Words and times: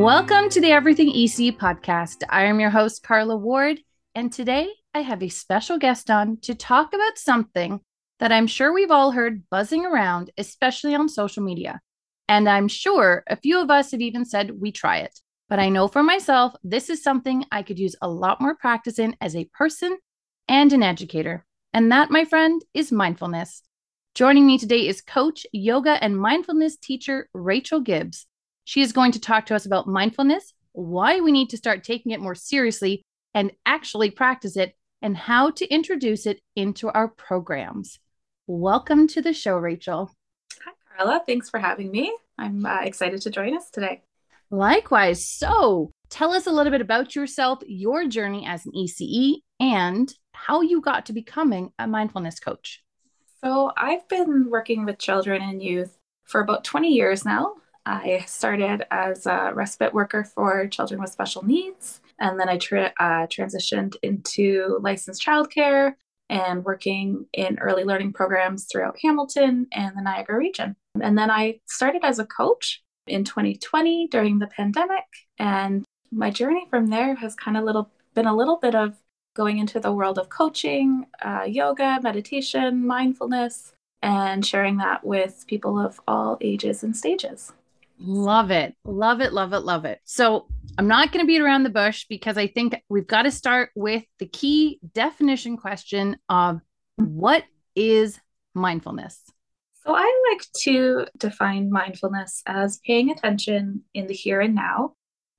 Welcome 0.00 0.48
to 0.48 0.62
the 0.62 0.72
Everything 0.72 1.12
ECE 1.12 1.58
podcast. 1.58 2.22
I 2.30 2.44
am 2.44 2.58
your 2.58 2.70
host, 2.70 3.02
Carla 3.02 3.36
Ward, 3.36 3.80
and 4.14 4.32
today 4.32 4.70
I 4.94 5.00
have 5.00 5.22
a 5.22 5.28
special 5.28 5.76
guest 5.76 6.10
on 6.10 6.38
to 6.38 6.54
talk 6.54 6.94
about 6.94 7.18
something 7.18 7.80
that 8.18 8.32
I'm 8.32 8.46
sure 8.46 8.72
we've 8.72 8.90
all 8.90 9.10
heard 9.10 9.42
buzzing 9.50 9.84
around, 9.84 10.30
especially 10.38 10.94
on 10.94 11.10
social 11.10 11.42
media. 11.42 11.82
And 12.30 12.48
I'm 12.48 12.66
sure 12.66 13.24
a 13.26 13.36
few 13.36 13.60
of 13.60 13.70
us 13.70 13.90
have 13.90 14.00
even 14.00 14.24
said 14.24 14.58
we 14.58 14.72
try 14.72 15.00
it. 15.00 15.20
But 15.50 15.58
I 15.58 15.68
know 15.68 15.86
for 15.86 16.02
myself, 16.02 16.54
this 16.64 16.88
is 16.88 17.02
something 17.02 17.44
I 17.52 17.62
could 17.62 17.78
use 17.78 17.94
a 18.00 18.08
lot 18.08 18.40
more 18.40 18.56
practice 18.56 18.98
in 18.98 19.14
as 19.20 19.36
a 19.36 19.50
person 19.52 19.98
and 20.48 20.72
an 20.72 20.82
educator. 20.82 21.44
And 21.74 21.92
that, 21.92 22.10
my 22.10 22.24
friend, 22.24 22.64
is 22.72 22.90
mindfulness. 22.90 23.62
Joining 24.14 24.46
me 24.46 24.56
today 24.56 24.88
is 24.88 25.02
coach, 25.02 25.44
yoga, 25.52 26.02
and 26.02 26.18
mindfulness 26.18 26.78
teacher 26.78 27.28
Rachelle 27.36 27.84
Gibbs. 27.84 28.26
She 28.70 28.82
is 28.82 28.92
going 28.92 29.10
to 29.10 29.18
talk 29.18 29.46
to 29.46 29.56
us 29.56 29.66
about 29.66 29.88
mindfulness, 29.88 30.54
why 30.70 31.18
we 31.18 31.32
need 31.32 31.50
to 31.50 31.56
start 31.56 31.82
taking 31.82 32.12
it 32.12 32.20
more 32.20 32.36
seriously 32.36 33.02
and 33.34 33.50
actually 33.66 34.12
practice 34.12 34.56
it, 34.56 34.76
and 35.02 35.16
how 35.16 35.50
to 35.50 35.66
introduce 35.66 36.24
it 36.24 36.38
into 36.54 36.88
our 36.88 37.08
programs. 37.08 37.98
Welcome 38.46 39.08
to 39.08 39.22
the 39.22 39.32
show, 39.32 39.60
Rachelle. 39.60 40.10
Hi, 40.64 40.70
Carla. 40.96 41.20
Thanks 41.26 41.50
for 41.50 41.58
having 41.58 41.90
me. 41.90 42.16
I'm 42.38 42.64
uh, 42.64 42.82
excited 42.82 43.20
to 43.22 43.30
join 43.30 43.56
us 43.56 43.70
today. 43.70 44.02
Likewise. 44.52 45.26
So, 45.26 45.90
tell 46.08 46.32
us 46.32 46.46
a 46.46 46.52
little 46.52 46.70
bit 46.70 46.80
about 46.80 47.16
yourself, 47.16 47.64
your 47.66 48.06
journey 48.06 48.46
as 48.46 48.66
an 48.66 48.72
ECE, 48.72 49.38
and 49.58 50.14
how 50.32 50.60
you 50.60 50.80
got 50.80 51.06
to 51.06 51.12
becoming 51.12 51.72
a 51.80 51.88
mindfulness 51.88 52.38
coach. 52.38 52.84
So, 53.42 53.72
I've 53.76 54.08
been 54.08 54.48
working 54.48 54.84
with 54.84 55.00
children 55.00 55.42
and 55.42 55.60
youth 55.60 55.98
for 56.22 56.40
about 56.40 56.62
20 56.62 56.86
years 56.86 57.24
now. 57.24 57.54
I 57.86 58.24
started 58.26 58.86
as 58.90 59.26
a 59.26 59.52
respite 59.54 59.94
worker 59.94 60.24
for 60.24 60.66
children 60.68 61.00
with 61.00 61.10
special 61.10 61.44
needs, 61.44 62.00
and 62.18 62.38
then 62.38 62.48
I 62.48 62.58
tra- 62.58 62.92
uh, 63.00 63.26
transitioned 63.26 63.96
into 64.02 64.78
licensed 64.80 65.24
childcare 65.24 65.94
and 66.28 66.64
working 66.64 67.26
in 67.32 67.58
early 67.58 67.84
learning 67.84 68.12
programs 68.12 68.66
throughout 68.70 68.98
Hamilton 69.02 69.66
and 69.72 69.96
the 69.96 70.02
Niagara 70.02 70.38
region. 70.38 70.76
And 71.00 71.18
then 71.18 71.30
I 71.30 71.60
started 71.66 72.04
as 72.04 72.18
a 72.18 72.26
coach 72.26 72.82
in 73.06 73.24
2020 73.24 74.08
during 74.08 74.38
the 74.38 74.46
pandemic, 74.46 75.04
and 75.38 75.84
my 76.12 76.30
journey 76.30 76.66
from 76.70 76.88
there 76.88 77.14
has 77.16 77.34
kind 77.34 77.56
of 77.56 77.64
little 77.64 77.90
been 78.14 78.26
a 78.26 78.36
little 78.36 78.56
bit 78.56 78.74
of 78.74 78.96
going 79.34 79.58
into 79.58 79.78
the 79.78 79.92
world 79.92 80.18
of 80.18 80.28
coaching, 80.28 81.06
uh, 81.22 81.44
yoga, 81.46 82.00
meditation, 82.02 82.86
mindfulness, 82.86 83.72
and 84.02 84.44
sharing 84.44 84.78
that 84.78 85.04
with 85.04 85.44
people 85.46 85.78
of 85.78 86.00
all 86.08 86.36
ages 86.40 86.82
and 86.82 86.96
stages. 86.96 87.52
Love 88.00 88.50
it. 88.50 88.74
Love 88.84 89.20
it. 89.20 89.32
Love 89.32 89.52
it. 89.52 89.60
Love 89.60 89.84
it. 89.84 90.00
So 90.04 90.46
I'm 90.78 90.88
not 90.88 91.12
going 91.12 91.22
to 91.22 91.26
beat 91.26 91.42
around 91.42 91.64
the 91.64 91.70
bush 91.70 92.06
because 92.08 92.38
I 92.38 92.46
think 92.46 92.74
we've 92.88 93.06
got 93.06 93.22
to 93.22 93.30
start 93.30 93.70
with 93.74 94.04
the 94.18 94.26
key 94.26 94.80
definition 94.94 95.56
question 95.58 96.16
of 96.28 96.60
what 96.96 97.44
is 97.76 98.18
mindfulness? 98.54 99.20
So 99.84 99.94
I 99.94 100.30
like 100.30 100.46
to 100.62 101.06
define 101.16 101.70
mindfulness 101.70 102.42
as 102.46 102.80
paying 102.86 103.10
attention 103.10 103.82
in 103.94 104.06
the 104.06 104.14
here 104.14 104.40
and 104.40 104.54
now 104.54 104.94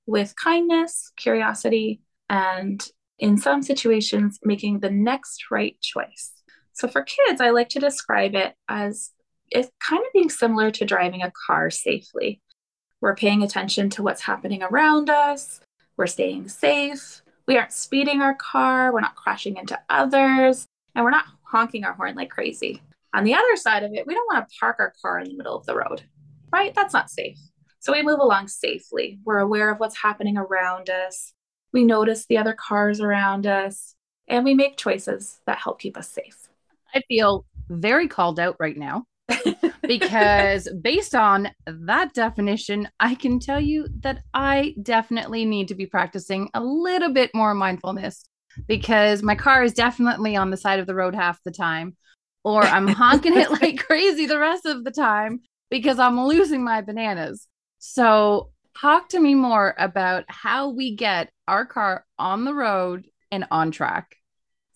with 0.06 0.34
kindness, 0.36 1.12
curiosity, 1.16 2.00
and 2.28 2.84
in 3.18 3.38
some 3.38 3.62
situations, 3.62 4.38
making 4.42 4.80
the 4.80 4.90
next 4.90 5.50
right 5.50 5.76
choice. 5.80 6.32
So 6.72 6.88
for 6.88 7.02
kids, 7.02 7.40
I 7.40 7.50
like 7.50 7.68
to 7.70 7.80
describe 7.80 8.34
it 8.34 8.54
as 8.68 9.10
it's 9.50 9.70
kind 9.86 10.00
of 10.00 10.12
being 10.12 10.30
similar 10.30 10.70
to 10.72 10.84
driving 10.84 11.22
a 11.22 11.32
car 11.46 11.70
safely. 11.70 12.40
We're 13.02 13.16
paying 13.16 13.42
attention 13.42 13.90
to 13.90 14.02
what's 14.04 14.22
happening 14.22 14.62
around 14.62 15.10
us. 15.10 15.60
We're 15.96 16.06
staying 16.06 16.48
safe. 16.48 17.20
We 17.48 17.58
aren't 17.58 17.72
speeding 17.72 18.22
our 18.22 18.36
car. 18.36 18.92
We're 18.92 19.00
not 19.00 19.16
crashing 19.16 19.56
into 19.56 19.78
others. 19.90 20.68
And 20.94 21.04
we're 21.04 21.10
not 21.10 21.24
honking 21.42 21.84
our 21.84 21.94
horn 21.94 22.14
like 22.14 22.30
crazy. 22.30 22.80
On 23.12 23.24
the 23.24 23.34
other 23.34 23.56
side 23.56 23.82
of 23.82 23.92
it, 23.92 24.06
we 24.06 24.14
don't 24.14 24.26
want 24.32 24.48
to 24.48 24.54
park 24.58 24.76
our 24.78 24.92
car 25.02 25.18
in 25.18 25.26
the 25.26 25.34
middle 25.34 25.56
of 25.56 25.66
the 25.66 25.74
road, 25.74 26.04
right? 26.52 26.72
That's 26.76 26.94
not 26.94 27.10
safe. 27.10 27.38
So 27.80 27.92
we 27.92 28.04
move 28.04 28.20
along 28.20 28.46
safely. 28.46 29.18
We're 29.24 29.40
aware 29.40 29.72
of 29.72 29.80
what's 29.80 30.00
happening 30.00 30.36
around 30.36 30.88
us. 30.88 31.32
We 31.72 31.82
notice 31.82 32.26
the 32.26 32.38
other 32.38 32.54
cars 32.54 33.00
around 33.00 33.48
us 33.48 33.96
and 34.28 34.44
we 34.44 34.54
make 34.54 34.76
choices 34.76 35.40
that 35.46 35.58
help 35.58 35.80
keep 35.80 35.96
us 35.96 36.08
safe. 36.08 36.46
I 36.94 37.02
feel 37.08 37.46
very 37.68 38.06
called 38.06 38.38
out 38.38 38.54
right 38.60 38.76
now 38.76 39.06
because 39.82 40.68
based 40.80 41.14
on 41.14 41.50
that 41.66 42.14
definition, 42.14 42.88
I 43.00 43.14
can 43.14 43.38
tell 43.38 43.60
you 43.60 43.88
that 44.00 44.22
I 44.34 44.74
definitely 44.82 45.44
need 45.44 45.68
to 45.68 45.74
be 45.74 45.86
practicing 45.86 46.50
a 46.54 46.62
little 46.62 47.12
bit 47.12 47.30
more 47.34 47.54
mindfulness 47.54 48.24
because 48.66 49.22
my 49.22 49.34
car 49.34 49.62
is 49.62 49.72
definitely 49.72 50.36
on 50.36 50.50
the 50.50 50.56
side 50.56 50.78
of 50.78 50.86
the 50.86 50.94
road 50.94 51.14
half 51.14 51.42
the 51.44 51.50
time, 51.50 51.96
or 52.44 52.62
I'm 52.62 52.88
honking 52.88 53.36
it 53.36 53.50
like 53.62 53.84
crazy 53.84 54.26
the 54.26 54.38
rest 54.38 54.66
of 54.66 54.84
the 54.84 54.90
time 54.90 55.40
because 55.70 55.98
I'm 55.98 56.20
losing 56.20 56.64
my 56.64 56.80
bananas. 56.80 57.48
So, 57.78 58.50
talk 58.78 59.08
to 59.10 59.20
me 59.20 59.34
more 59.34 59.74
about 59.78 60.24
how 60.28 60.68
we 60.70 60.94
get 60.94 61.30
our 61.48 61.66
car 61.66 62.04
on 62.18 62.44
the 62.44 62.54
road 62.54 63.06
and 63.30 63.46
on 63.50 63.70
track. 63.70 64.16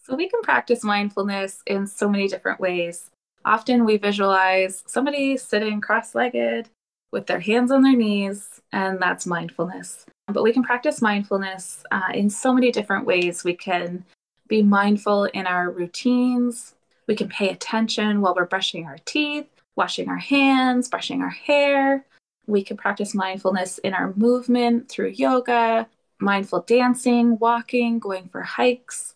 So, 0.04 0.16
we 0.16 0.28
can 0.28 0.40
practice 0.42 0.82
mindfulness 0.82 1.58
in 1.66 1.86
so 1.86 2.08
many 2.08 2.28
different 2.28 2.60
ways. 2.60 3.10
Often 3.46 3.84
we 3.84 3.96
visualize 3.96 4.82
somebody 4.86 5.36
sitting 5.36 5.80
cross 5.80 6.14
legged 6.14 6.68
with 7.12 7.26
their 7.26 7.40
hands 7.40 7.70
on 7.70 7.82
their 7.82 7.96
knees, 7.96 8.60
and 8.72 9.00
that's 9.00 9.24
mindfulness. 9.24 10.04
But 10.26 10.42
we 10.42 10.52
can 10.52 10.64
practice 10.64 11.00
mindfulness 11.00 11.84
uh, 11.92 12.10
in 12.12 12.28
so 12.28 12.52
many 12.52 12.72
different 12.72 13.06
ways. 13.06 13.44
We 13.44 13.54
can 13.54 14.04
be 14.48 14.62
mindful 14.62 15.24
in 15.26 15.46
our 15.46 15.70
routines, 15.70 16.74
we 17.06 17.14
can 17.14 17.28
pay 17.28 17.50
attention 17.50 18.20
while 18.20 18.34
we're 18.34 18.46
brushing 18.46 18.84
our 18.84 18.98
teeth, 19.04 19.46
washing 19.76 20.08
our 20.08 20.16
hands, 20.18 20.88
brushing 20.88 21.22
our 21.22 21.30
hair. 21.30 22.04
We 22.46 22.62
can 22.62 22.76
practice 22.76 23.14
mindfulness 23.14 23.78
in 23.78 23.94
our 23.94 24.12
movement 24.16 24.88
through 24.88 25.10
yoga, 25.10 25.88
mindful 26.18 26.62
dancing, 26.62 27.38
walking, 27.38 27.98
going 27.98 28.28
for 28.28 28.42
hikes. 28.42 29.14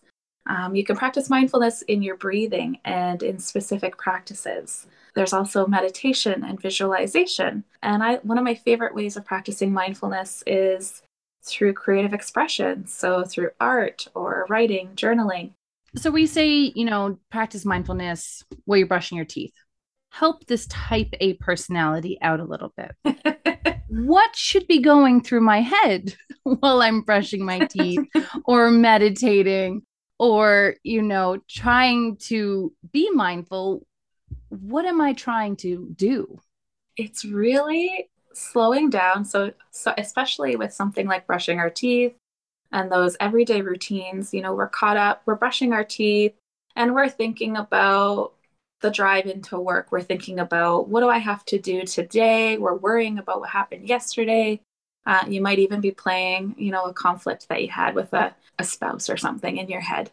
Um, 0.51 0.75
you 0.75 0.83
can 0.83 0.97
practice 0.97 1.29
mindfulness 1.29 1.81
in 1.83 2.01
your 2.01 2.17
breathing 2.17 2.77
and 2.83 3.23
in 3.23 3.39
specific 3.39 3.97
practices. 3.97 4.85
There's 5.15 5.31
also 5.31 5.65
meditation 5.65 6.43
and 6.43 6.61
visualization. 6.61 7.63
And 7.81 8.03
I, 8.03 8.15
one 8.17 8.37
of 8.37 8.43
my 8.43 8.55
favorite 8.55 8.93
ways 8.93 9.15
of 9.15 9.23
practicing 9.23 9.71
mindfulness 9.71 10.43
is 10.45 11.03
through 11.41 11.71
creative 11.71 12.13
expression. 12.13 12.85
So 12.85 13.23
through 13.23 13.51
art 13.61 14.09
or 14.13 14.45
writing, 14.49 14.89
journaling. 14.95 15.51
So 15.95 16.11
we 16.11 16.27
say, 16.27 16.73
you 16.75 16.83
know, 16.83 17.17
practice 17.29 17.63
mindfulness 17.63 18.43
while 18.65 18.77
you're 18.77 18.87
brushing 18.87 19.15
your 19.15 19.25
teeth. 19.25 19.53
Help 20.09 20.47
this 20.47 20.67
type 20.67 21.13
A 21.21 21.35
personality 21.35 22.17
out 22.21 22.41
a 22.41 22.43
little 22.43 22.73
bit. 22.75 23.77
what 23.87 24.35
should 24.35 24.67
be 24.67 24.79
going 24.79 25.21
through 25.21 25.41
my 25.41 25.61
head 25.61 26.13
while 26.43 26.81
I'm 26.81 27.03
brushing 27.03 27.45
my 27.45 27.59
teeth 27.59 28.05
or 28.45 28.69
meditating 28.69 29.83
or 30.21 30.75
you 30.83 31.01
know 31.01 31.41
trying 31.49 32.15
to 32.15 32.71
be 32.93 33.09
mindful 33.09 33.83
what 34.49 34.85
am 34.85 35.01
i 35.01 35.13
trying 35.13 35.55
to 35.55 35.89
do? 35.95 36.39
It's 36.97 37.25
really 37.25 38.09
slowing 38.33 38.89
down. 38.89 39.25
So, 39.25 39.53
so 39.71 39.93
especially 39.97 40.55
with 40.55 40.73
something 40.73 41.07
like 41.07 41.25
brushing 41.25 41.59
our 41.59 41.69
teeth 41.69 42.13
and 42.71 42.91
those 42.91 43.17
everyday 43.19 43.61
routines 43.61 44.33
you 44.33 44.41
know 44.41 44.53
we're 44.53 44.69
caught 44.69 44.95
up 44.95 45.23
we're 45.25 45.35
brushing 45.35 45.73
our 45.73 45.83
teeth 45.83 46.33
and 46.77 46.95
we're 46.95 47.09
thinking 47.09 47.57
about 47.57 48.31
the 48.79 48.89
drive 48.89 49.25
into 49.25 49.59
work. 49.59 49.91
We're 49.91 50.01
thinking 50.01 50.39
about 50.39 50.87
what 50.87 51.01
do 51.01 51.09
i 51.09 51.17
have 51.17 51.43
to 51.45 51.59
do 51.59 51.83
today? 51.83 52.57
We're 52.57 52.75
worrying 52.75 53.17
about 53.17 53.41
what 53.41 53.49
happened 53.49 53.89
yesterday 53.89 54.61
uh, 55.05 55.25
you 55.27 55.41
might 55.41 55.59
even 55.59 55.81
be 55.81 55.91
playing, 55.91 56.55
you 56.57 56.71
know, 56.71 56.85
a 56.85 56.93
conflict 56.93 57.47
that 57.49 57.61
you 57.61 57.69
had 57.69 57.95
with 57.95 58.13
a, 58.13 58.35
a 58.59 58.63
spouse 58.63 59.09
or 59.09 59.17
something 59.17 59.57
in 59.57 59.67
your 59.67 59.81
head. 59.81 60.11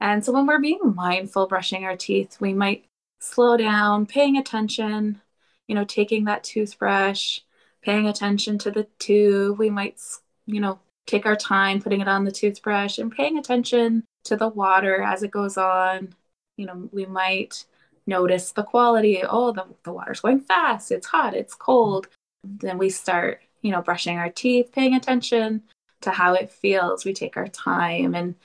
And 0.00 0.24
so 0.24 0.32
when 0.32 0.46
we're 0.46 0.60
being 0.60 0.94
mindful, 0.94 1.46
brushing 1.46 1.84
our 1.84 1.96
teeth, 1.96 2.36
we 2.40 2.52
might 2.52 2.84
slow 3.20 3.56
down, 3.56 4.06
paying 4.06 4.36
attention, 4.36 5.20
you 5.66 5.74
know, 5.74 5.84
taking 5.84 6.24
that 6.24 6.44
toothbrush, 6.44 7.40
paying 7.82 8.06
attention 8.06 8.58
to 8.58 8.70
the 8.70 8.86
tube. 8.98 9.58
We 9.58 9.70
might, 9.70 10.00
you 10.46 10.60
know, 10.60 10.80
take 11.06 11.24
our 11.24 11.36
time 11.36 11.80
putting 11.80 12.00
it 12.00 12.08
on 12.08 12.24
the 12.24 12.32
toothbrush 12.32 12.98
and 12.98 13.10
paying 13.10 13.38
attention 13.38 14.04
to 14.24 14.36
the 14.36 14.48
water 14.48 15.02
as 15.02 15.22
it 15.22 15.30
goes 15.30 15.56
on. 15.56 16.14
You 16.56 16.66
know, 16.66 16.88
we 16.92 17.06
might 17.06 17.64
notice 18.06 18.52
the 18.52 18.64
quality. 18.64 19.22
Oh, 19.22 19.52
the, 19.52 19.66
the 19.82 19.92
water's 19.92 20.20
going 20.20 20.40
fast, 20.40 20.92
it's 20.92 21.06
hot, 21.06 21.34
it's 21.34 21.54
cold. 21.54 22.08
Then 22.44 22.76
we 22.78 22.90
start 22.90 23.40
you 23.66 23.72
know, 23.72 23.82
brushing 23.82 24.16
our 24.16 24.30
teeth, 24.30 24.70
paying 24.72 24.94
attention 24.94 25.62
to 26.02 26.10
how 26.10 26.34
it 26.34 26.52
feels. 26.52 27.04
We 27.04 27.12
take 27.12 27.36
our 27.36 27.48
time 27.48 28.14
and 28.14 28.36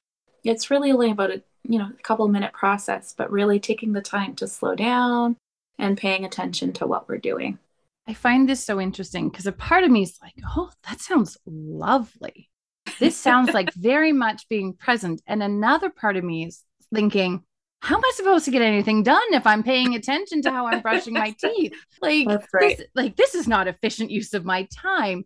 it's 0.43 0.71
really 0.71 0.91
only 0.91 1.11
about 1.11 1.29
a 1.29 1.43
you 1.63 1.77
know 1.77 1.91
a 1.97 2.01
couple 2.01 2.27
minute 2.27 2.53
process, 2.53 3.13
but 3.15 3.31
really 3.31 3.59
taking 3.59 3.93
the 3.93 4.01
time 4.01 4.35
to 4.35 4.47
slow 4.47 4.73
down 4.73 5.37
and 5.77 5.97
paying 5.97 6.25
attention 6.25 6.73
to 6.73 6.87
what 6.87 7.07
we're 7.07 7.17
doing. 7.17 7.59
I 8.07 8.15
find 8.15 8.49
this 8.49 8.63
so 8.63 8.81
interesting 8.81 9.29
because 9.29 9.45
a 9.45 9.51
part 9.51 9.83
of 9.83 9.91
me 9.91 10.01
is 10.03 10.17
like, 10.21 10.33
oh, 10.55 10.71
that 10.89 10.99
sounds 10.99 11.37
lovely. 11.45 12.49
This 12.99 13.15
sounds 13.15 13.53
like 13.53 13.71
very 13.75 14.11
much 14.11 14.49
being 14.49 14.73
present. 14.73 15.21
And 15.27 15.43
another 15.43 15.91
part 15.91 16.17
of 16.17 16.23
me 16.23 16.45
is 16.45 16.63
thinking, 16.93 17.43
how 17.81 17.95
am 17.95 18.05
I 18.05 18.11
supposed 18.15 18.45
to 18.45 18.51
get 18.51 18.61
anything 18.61 19.01
done 19.01 19.33
if 19.33 19.45
I'm 19.47 19.63
paying 19.63 19.95
attention 19.95 20.41
to 20.43 20.51
how 20.51 20.67
I'm 20.67 20.81
brushing 20.81 21.15
my 21.15 21.31
teeth? 21.39 21.73
Like, 21.99 22.27
right. 22.53 22.77
this, 22.77 22.87
like 22.93 23.15
this 23.15 23.33
is 23.33 23.47
not 23.47 23.67
efficient 23.67 24.11
use 24.11 24.33
of 24.33 24.45
my 24.45 24.67
time. 24.71 25.25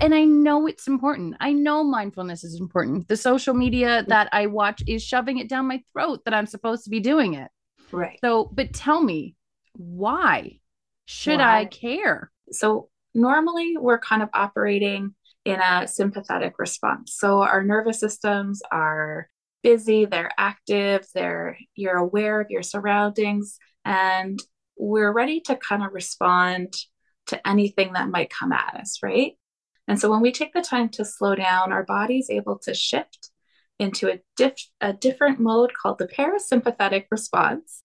And 0.00 0.14
I 0.14 0.24
know 0.24 0.66
it's 0.66 0.88
important. 0.88 1.36
I 1.40 1.52
know 1.52 1.84
mindfulness 1.84 2.42
is 2.42 2.58
important. 2.58 3.06
The 3.06 3.16
social 3.16 3.54
media 3.54 4.04
that 4.08 4.28
I 4.32 4.46
watch 4.46 4.82
is 4.86 5.02
shoving 5.02 5.38
it 5.38 5.48
down 5.48 5.68
my 5.68 5.82
throat 5.92 6.20
that 6.24 6.34
I'm 6.34 6.46
supposed 6.46 6.84
to 6.84 6.90
be 6.90 7.00
doing 7.00 7.34
it. 7.34 7.48
Right. 7.92 8.18
So, 8.22 8.50
but 8.52 8.72
tell 8.72 9.00
me, 9.00 9.36
why 9.74 10.58
should 11.04 11.38
why? 11.38 11.60
I 11.60 11.64
care? 11.66 12.32
So, 12.50 12.88
normally 13.14 13.76
we're 13.76 13.98
kind 13.98 14.22
of 14.22 14.28
operating 14.34 15.14
in 15.44 15.60
a 15.60 15.86
sympathetic 15.86 16.58
response. 16.58 17.14
So, 17.14 17.42
our 17.42 17.62
nervous 17.62 18.00
systems 18.00 18.62
are 18.70 19.28
busy, 19.62 20.04
they're 20.04 20.32
active, 20.38 21.06
they're 21.14 21.56
you're 21.74 21.96
aware 21.96 22.40
of 22.40 22.50
your 22.50 22.62
surroundings 22.62 23.58
and 23.84 24.38
we're 24.76 25.12
ready 25.12 25.40
to 25.40 25.56
kind 25.56 25.82
of 25.82 25.92
respond 25.92 26.74
to 27.26 27.48
anything 27.48 27.92
that 27.92 28.08
might 28.08 28.30
come 28.30 28.52
at 28.52 28.74
us, 28.74 28.98
right? 29.02 29.32
And 29.88 29.98
so 29.98 30.10
when 30.10 30.20
we 30.20 30.32
take 30.32 30.52
the 30.52 30.62
time 30.62 30.88
to 30.90 31.04
slow 31.04 31.34
down, 31.34 31.72
our 31.72 31.84
body's 31.84 32.30
able 32.30 32.58
to 32.60 32.74
shift 32.74 33.30
into 33.78 34.08
a, 34.08 34.20
diff- 34.36 34.68
a 34.80 34.92
different 34.92 35.40
mode 35.40 35.72
called 35.74 35.98
the 35.98 36.06
parasympathetic 36.06 37.06
response. 37.10 37.82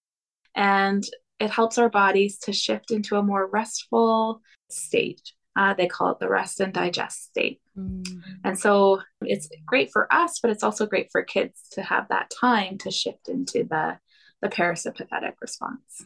And 0.55 1.03
it 1.39 1.49
helps 1.49 1.77
our 1.77 1.89
bodies 1.89 2.39
to 2.39 2.53
shift 2.53 2.91
into 2.91 3.15
a 3.15 3.23
more 3.23 3.47
restful 3.47 4.41
state. 4.69 5.33
Uh, 5.57 5.73
they 5.73 5.87
call 5.87 6.11
it 6.11 6.19
the 6.19 6.29
rest 6.29 6.59
and 6.59 6.71
digest 6.71 7.23
state. 7.29 7.59
Mm. 7.75 8.21
And 8.43 8.59
so 8.59 9.01
it's 9.21 9.49
great 9.65 9.89
for 9.91 10.11
us, 10.13 10.39
but 10.39 10.51
it's 10.51 10.61
also 10.61 10.85
great 10.85 11.09
for 11.11 11.23
kids 11.23 11.59
to 11.71 11.81
have 11.81 12.07
that 12.09 12.29
time 12.29 12.77
to 12.79 12.91
shift 12.91 13.27
into 13.27 13.63
the, 13.63 13.97
the 14.43 14.49
parasympathetic 14.49 15.33
response. 15.41 16.05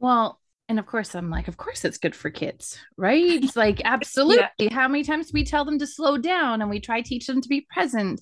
Well, 0.00 0.40
and 0.68 0.80
of 0.80 0.86
course, 0.86 1.14
I'm 1.14 1.30
like, 1.30 1.46
of 1.46 1.56
course, 1.56 1.84
it's 1.84 1.98
good 1.98 2.16
for 2.16 2.30
kids, 2.30 2.80
right? 2.96 3.22
It's 3.22 3.54
like, 3.64 3.80
absolutely. 3.84 4.44
yeah. 4.58 4.74
How 4.74 4.88
many 4.88 5.04
times 5.04 5.32
we 5.32 5.44
tell 5.44 5.64
them 5.64 5.78
to 5.78 5.86
slow 5.86 6.18
down 6.18 6.60
and 6.60 6.68
we 6.68 6.80
try 6.80 7.00
teach 7.00 7.28
them 7.28 7.40
to 7.40 7.48
be 7.48 7.68
present? 7.72 8.20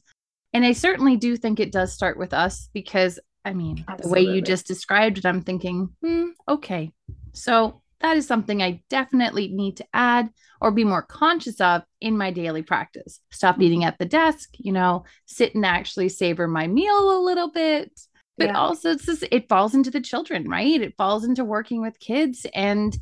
And 0.52 0.66
I 0.66 0.72
certainly 0.72 1.16
do 1.16 1.36
think 1.38 1.60
it 1.60 1.72
does 1.72 1.94
start 1.94 2.18
with 2.18 2.34
us 2.34 2.68
because, 2.74 3.18
I 3.42 3.54
mean, 3.54 3.86
absolutely. 3.88 4.24
the 4.24 4.30
way 4.30 4.34
you 4.34 4.42
just 4.42 4.66
described 4.66 5.16
it, 5.16 5.24
I'm 5.24 5.40
thinking, 5.40 5.88
hmm, 6.02 6.28
okay. 6.46 6.92
So 7.32 7.80
that 8.00 8.16
is 8.16 8.26
something 8.26 8.62
I 8.62 8.82
definitely 8.88 9.48
need 9.48 9.76
to 9.78 9.86
add 9.92 10.30
or 10.60 10.70
be 10.70 10.84
more 10.84 11.02
conscious 11.02 11.60
of 11.60 11.82
in 12.00 12.16
my 12.16 12.30
daily 12.30 12.62
practice. 12.62 13.20
Stop 13.30 13.56
mm-hmm. 13.56 13.62
eating 13.62 13.84
at 13.84 13.98
the 13.98 14.06
desk, 14.06 14.50
you 14.58 14.72
know, 14.72 15.04
sit 15.26 15.54
and 15.54 15.66
actually 15.66 16.08
savor 16.08 16.48
my 16.48 16.66
meal 16.66 17.18
a 17.18 17.24
little 17.24 17.50
bit. 17.50 17.92
But 18.36 18.48
yeah. 18.48 18.58
also 18.58 18.92
it's 18.92 19.06
just, 19.06 19.24
it 19.32 19.48
falls 19.48 19.74
into 19.74 19.90
the 19.90 20.00
children, 20.00 20.48
right? 20.48 20.80
It 20.80 20.94
falls 20.96 21.24
into 21.24 21.44
working 21.44 21.80
with 21.80 21.98
kids 21.98 22.46
and 22.54 22.96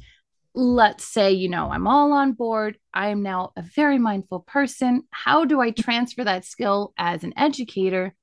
let's 0.55 1.05
say, 1.05 1.33
you 1.33 1.51
know, 1.51 1.71
I'm 1.71 1.87
all 1.87 2.13
on 2.13 2.33
board. 2.33 2.79
I 2.95 3.09
am 3.09 3.23
now 3.23 3.53
a 3.57 3.63
very 3.63 3.99
mindful 3.99 4.41
person. 4.41 5.03
How 5.11 5.45
do 5.45 5.61
I 5.61 5.71
transfer 5.71 6.25
that 6.25 6.47
skill 6.47 6.95
as 6.97 7.23
an 7.23 7.35
educator 7.37 8.15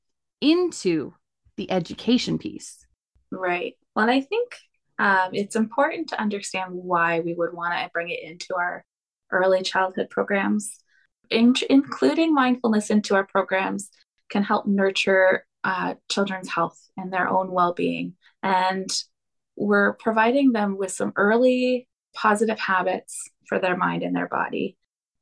into 0.42 1.14
the 1.56 1.70
education 1.70 2.40
piece? 2.40 2.84
Right. 3.31 3.75
Well, 3.96 4.10
I 4.10 4.22
think 4.22 4.58
um, 5.00 5.30
it's 5.34 5.56
important 5.56 6.10
to 6.10 6.22
understand 6.22 6.72
why 6.72 7.19
we 7.19 7.34
would 7.34 7.54
want 7.54 7.74
to 7.74 7.90
bring 7.94 8.10
it 8.10 8.19
into 8.24 8.56
our 8.56 8.86
early 9.31 9.63
childhood 9.63 10.10
programs. 10.10 10.78
In- 11.30 11.56
including 11.69 12.34
mindfulness 12.34 12.90
into 12.90 13.16
our 13.16 13.25
programs 13.25 13.90
can 14.30 14.44
help 14.44 14.68
nurture 14.68 15.45
uh, 15.63 15.95
children's 16.10 16.50
health 16.50 16.80
and 16.98 17.12
their 17.12 17.30
own 17.30 17.51
well 17.51 17.74
being. 17.74 18.13
And 18.44 18.90
we're 19.56 19.94
providing 19.94 20.51
them 20.51 20.78
with 20.78 20.92
some 20.92 21.13
early 21.16 21.88
positive 22.13 22.60
habits 22.60 23.30
for 23.48 23.60
their 23.60 23.78
mind 23.78 24.04
and 24.04 24.16
their 24.16 24.28
body. 24.28 24.78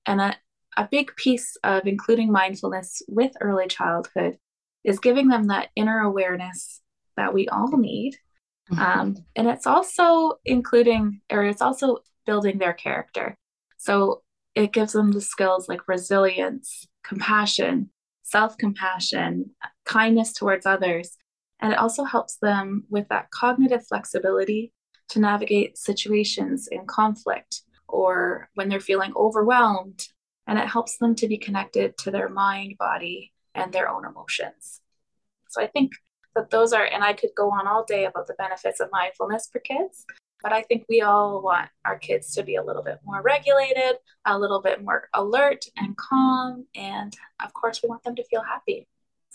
And 0.05 0.19
a, 0.19 0.35
a 0.77 0.87
big 0.89 1.15
piece 1.15 1.55
of 1.63 1.85
including 1.85 2.31
mindfulness 2.31 3.01
with 3.07 3.31
early 3.39 3.67
childhood 3.67 4.37
is 4.83 4.99
giving 4.99 5.27
them 5.27 5.47
that 5.47 5.69
inner 5.75 5.99
awareness 5.99 6.81
that 7.17 7.33
we 7.33 7.47
all 7.47 7.77
need 7.77 8.17
Mm-hmm. 8.71 8.99
Um, 8.99 9.15
and 9.35 9.47
it's 9.47 9.67
also 9.67 10.39
including, 10.45 11.21
or 11.29 11.43
it's 11.43 11.61
also 11.61 11.97
building 12.25 12.57
their 12.57 12.73
character. 12.73 13.35
So 13.77 14.21
it 14.55 14.73
gives 14.73 14.93
them 14.93 15.11
the 15.11 15.21
skills 15.21 15.67
like 15.67 15.87
resilience, 15.87 16.87
compassion, 17.03 17.89
self 18.23 18.57
compassion, 18.57 19.51
kindness 19.85 20.33
towards 20.33 20.65
others. 20.65 21.17
And 21.59 21.73
it 21.73 21.79
also 21.79 22.03
helps 22.03 22.37
them 22.37 22.85
with 22.89 23.07
that 23.09 23.29
cognitive 23.31 23.85
flexibility 23.85 24.73
to 25.09 25.19
navigate 25.19 25.77
situations 25.77 26.67
in 26.71 26.85
conflict 26.87 27.61
or 27.87 28.49
when 28.55 28.69
they're 28.69 28.79
feeling 28.79 29.11
overwhelmed. 29.15 30.07
And 30.47 30.57
it 30.57 30.67
helps 30.67 30.97
them 30.97 31.13
to 31.15 31.27
be 31.27 31.37
connected 31.37 31.97
to 31.99 32.11
their 32.11 32.29
mind, 32.29 32.77
body, 32.79 33.31
and 33.53 33.71
their 33.71 33.89
own 33.89 34.05
emotions. 34.05 34.81
So 35.49 35.61
I 35.61 35.67
think 35.67 35.91
that 36.35 36.49
those 36.49 36.73
are, 36.73 36.85
and 36.85 37.03
I 37.03 37.13
could 37.13 37.31
go 37.35 37.51
on 37.51 37.67
all 37.67 37.83
day 37.83 38.05
about 38.05 38.27
the 38.27 38.33
benefits 38.35 38.79
of 38.79 38.89
mindfulness 38.91 39.49
for 39.51 39.59
kids, 39.59 40.05
but 40.41 40.53
I 40.53 40.63
think 40.63 40.85
we 40.89 41.01
all 41.01 41.41
want 41.41 41.69
our 41.85 41.97
kids 41.97 42.33
to 42.35 42.43
be 42.43 42.55
a 42.55 42.63
little 42.63 42.83
bit 42.83 42.99
more 43.05 43.21
regulated, 43.21 43.97
a 44.25 44.37
little 44.37 44.61
bit 44.61 44.83
more 44.83 45.07
alert 45.13 45.65
and 45.77 45.95
calm. 45.97 46.65
And 46.75 47.13
of 47.43 47.53
course, 47.53 47.81
we 47.83 47.89
want 47.89 48.03
them 48.03 48.15
to 48.15 48.23
feel 48.23 48.41
happy. 48.41 48.87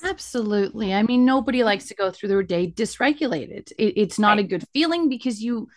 Absolutely. 0.02 0.92
I 0.92 1.02
mean, 1.02 1.24
nobody 1.24 1.64
likes 1.64 1.86
to 1.88 1.94
go 1.94 2.10
through 2.10 2.28
their 2.28 2.42
day 2.42 2.70
dysregulated. 2.70 3.72
It, 3.78 3.94
it's 3.96 4.18
not 4.18 4.36
right. 4.36 4.44
a 4.44 4.48
good 4.48 4.64
feeling 4.72 5.08
because 5.08 5.42
you 5.42 5.68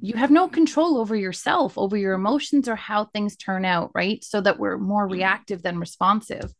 you 0.00 0.14
have 0.14 0.30
no 0.30 0.46
control 0.46 0.96
over 0.96 1.16
yourself, 1.16 1.76
over 1.76 1.96
your 1.96 2.14
emotions 2.14 2.68
or 2.68 2.76
how 2.76 3.06
things 3.06 3.36
turn 3.36 3.64
out, 3.64 3.90
right? 3.94 4.22
So 4.22 4.40
that 4.40 4.58
we're 4.58 4.78
more 4.78 5.04
mm-hmm. 5.04 5.14
reactive 5.14 5.62
than 5.62 5.78
responsive. 5.78 6.52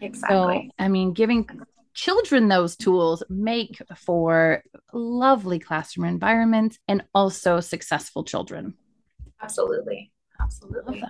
Exactly. 0.00 0.70
So, 0.70 0.84
I 0.84 0.88
mean, 0.88 1.12
giving 1.12 1.48
children 1.96 2.48
those 2.48 2.76
tools 2.76 3.22
make 3.28 3.80
for 3.96 4.62
lovely 4.92 5.58
classroom 5.58 6.06
environments 6.06 6.78
and 6.86 7.02
also 7.14 7.58
successful 7.60 8.22
children. 8.22 8.74
Absolutely. 9.42 10.12
Absolutely. 10.40 11.02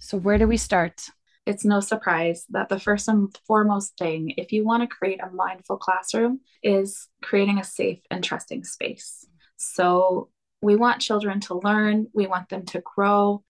So, 0.00 0.18
where 0.18 0.36
do 0.36 0.46
we 0.46 0.56
start? 0.56 1.06
It's 1.46 1.64
no 1.64 1.80
surprise 1.80 2.44
that 2.50 2.68
the 2.68 2.80
first 2.80 3.06
and 3.06 3.34
foremost 3.46 3.96
thing, 3.96 4.34
if 4.36 4.50
you 4.50 4.64
want 4.64 4.82
to 4.82 4.96
create 4.96 5.20
a 5.22 5.30
mindful 5.30 5.76
classroom, 5.76 6.40
is 6.62 7.08
creating 7.22 7.58
a 7.58 7.64
safe 7.64 8.00
and 8.10 8.24
trusting 8.24 8.64
space. 8.64 9.26
So, 9.56 10.30
we 10.60 10.74
want 10.74 11.00
children 11.00 11.40
to 11.40 11.60
learn, 11.62 12.08
we 12.12 12.26
want 12.26 12.48
them 12.48 12.64
to 12.66 12.82
grow, 12.82 13.44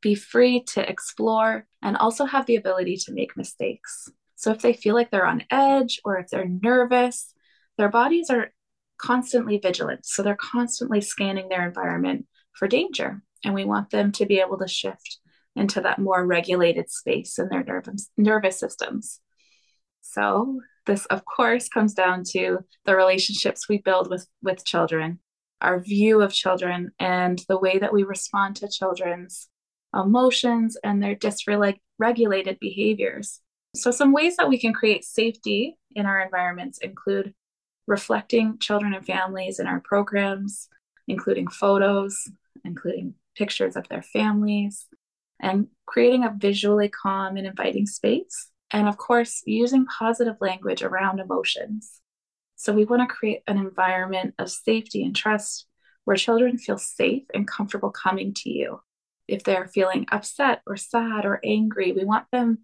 be 0.00 0.14
free 0.14 0.64
to 0.74 0.88
explore, 0.88 1.66
and 1.80 1.96
also 1.96 2.24
have 2.24 2.46
the 2.46 2.56
ability 2.56 2.96
to 3.04 3.12
make 3.12 3.36
mistakes. 3.36 4.10
So 4.44 4.50
if 4.50 4.60
they 4.60 4.74
feel 4.74 4.94
like 4.94 5.10
they're 5.10 5.24
on 5.24 5.44
edge 5.50 6.02
or 6.04 6.18
if 6.18 6.28
they're 6.28 6.46
nervous, 6.46 7.32
their 7.78 7.88
bodies 7.88 8.28
are 8.28 8.52
constantly 8.98 9.56
vigilant. 9.56 10.04
So 10.04 10.22
they're 10.22 10.36
constantly 10.36 11.00
scanning 11.00 11.48
their 11.48 11.66
environment 11.66 12.26
for 12.52 12.68
danger. 12.68 13.22
And 13.42 13.54
we 13.54 13.64
want 13.64 13.88
them 13.88 14.12
to 14.12 14.26
be 14.26 14.40
able 14.40 14.58
to 14.58 14.68
shift 14.68 15.18
into 15.56 15.80
that 15.80 15.98
more 15.98 16.26
regulated 16.26 16.90
space 16.90 17.38
in 17.38 17.48
their 17.48 17.64
nervous, 17.64 18.10
nervous 18.18 18.60
systems. 18.60 19.18
So 20.02 20.60
this, 20.84 21.06
of 21.06 21.24
course, 21.24 21.70
comes 21.70 21.94
down 21.94 22.24
to 22.32 22.58
the 22.84 22.96
relationships 22.96 23.66
we 23.66 23.78
build 23.78 24.10
with, 24.10 24.26
with 24.42 24.62
children, 24.66 25.20
our 25.62 25.80
view 25.80 26.20
of 26.20 26.34
children, 26.34 26.90
and 26.98 27.42
the 27.48 27.58
way 27.58 27.78
that 27.78 27.94
we 27.94 28.02
respond 28.02 28.56
to 28.56 28.68
children's 28.68 29.48
emotions 29.94 30.76
and 30.84 31.02
their 31.02 31.16
dysregulated 31.16 32.60
behaviors. 32.60 33.40
So, 33.74 33.90
some 33.90 34.12
ways 34.12 34.36
that 34.36 34.48
we 34.48 34.58
can 34.58 34.72
create 34.72 35.04
safety 35.04 35.76
in 35.96 36.06
our 36.06 36.20
environments 36.20 36.78
include 36.78 37.34
reflecting 37.86 38.58
children 38.58 38.94
and 38.94 39.04
families 39.04 39.58
in 39.58 39.66
our 39.66 39.80
programs, 39.80 40.68
including 41.08 41.48
photos, 41.48 42.28
including 42.64 43.14
pictures 43.36 43.74
of 43.74 43.88
their 43.88 44.02
families, 44.02 44.86
and 45.40 45.66
creating 45.86 46.24
a 46.24 46.34
visually 46.36 46.88
calm 46.88 47.36
and 47.36 47.46
inviting 47.48 47.86
space. 47.86 48.50
And 48.70 48.88
of 48.88 48.96
course, 48.96 49.42
using 49.44 49.86
positive 49.86 50.36
language 50.40 50.82
around 50.82 51.18
emotions. 51.18 52.00
So, 52.54 52.72
we 52.72 52.84
want 52.84 53.02
to 53.02 53.12
create 53.12 53.42
an 53.48 53.58
environment 53.58 54.34
of 54.38 54.52
safety 54.52 55.02
and 55.02 55.16
trust 55.16 55.66
where 56.04 56.16
children 56.16 56.58
feel 56.58 56.78
safe 56.78 57.24
and 57.34 57.48
comfortable 57.48 57.90
coming 57.90 58.34
to 58.34 58.50
you. 58.50 58.82
If 59.26 59.42
they're 59.42 59.66
feeling 59.66 60.06
upset 60.12 60.62
or 60.64 60.76
sad 60.76 61.24
or 61.24 61.40
angry, 61.42 61.90
we 61.90 62.04
want 62.04 62.26
them 62.30 62.58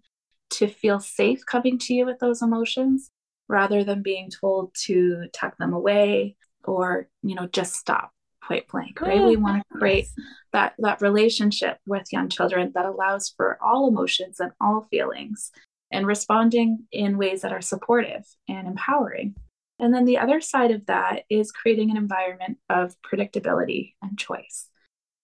to 0.51 0.67
feel 0.67 0.99
safe 0.99 1.45
coming 1.45 1.77
to 1.79 1.93
you 1.93 2.05
with 2.05 2.19
those 2.19 2.41
emotions 2.41 3.11
rather 3.47 3.83
than 3.83 4.01
being 4.01 4.29
told 4.29 4.73
to 4.85 5.25
tuck 5.33 5.57
them 5.57 5.73
away 5.73 6.35
or, 6.63 7.07
you 7.23 7.35
know, 7.35 7.47
just 7.47 7.75
stop. 7.75 8.11
point 8.41 8.67
blank, 8.67 9.01
right? 9.01 9.19
Oh, 9.19 9.27
we 9.27 9.35
want 9.35 9.63
to 9.71 9.77
create 9.77 10.07
that 10.53 10.73
that 10.79 11.01
relationship 11.01 11.77
with 11.85 12.11
young 12.11 12.29
children 12.29 12.71
that 12.75 12.85
allows 12.85 13.33
for 13.35 13.57
all 13.63 13.87
emotions 13.87 14.39
and 14.39 14.51
all 14.59 14.87
feelings 14.89 15.51
and 15.91 16.07
responding 16.07 16.85
in 16.91 17.17
ways 17.17 17.41
that 17.41 17.51
are 17.51 17.61
supportive 17.61 18.23
and 18.47 18.67
empowering. 18.67 19.35
And 19.79 19.93
then 19.93 20.05
the 20.05 20.19
other 20.19 20.41
side 20.41 20.71
of 20.71 20.85
that 20.85 21.23
is 21.29 21.51
creating 21.51 21.91
an 21.91 21.97
environment 21.97 22.59
of 22.69 22.95
predictability 23.01 23.93
and 24.01 24.17
choice. 24.17 24.69